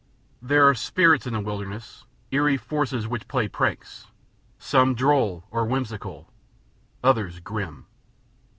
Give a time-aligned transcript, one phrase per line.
[0.41, 4.07] There are spirits in the wilderness, eerie forces which play pranks;
[4.57, 6.27] some droll or whimsical,
[7.03, 7.85] others grim.